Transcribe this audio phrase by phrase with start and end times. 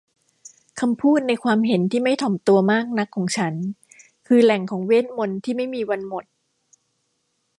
[0.79, 3.53] คำพูดในความเห็นที่ไม่ถ่อมตัวมากนักของฉัน
[4.27, 6.25] คือแหล่งของเวทมนตร์ที้ไม่มีวันหมด